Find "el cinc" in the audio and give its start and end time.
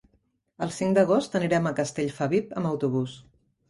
0.67-0.95